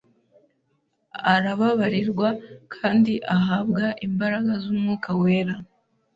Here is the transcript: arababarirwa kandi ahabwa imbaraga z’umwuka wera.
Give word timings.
arababarirwa 1.33 2.29
kandi 2.75 3.13
ahabwa 3.35 3.85
imbaraga 4.07 4.51
z’umwuka 4.61 5.09
wera. 5.21 5.55